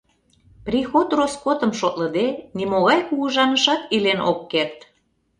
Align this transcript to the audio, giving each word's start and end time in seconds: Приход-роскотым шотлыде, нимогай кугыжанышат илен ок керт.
Приход-роскотым 0.65 1.71
шотлыде, 1.79 2.27
нимогай 2.57 2.99
кугыжанышат 3.07 3.81
илен 3.95 4.19
ок 4.29 4.39
керт. 4.51 4.77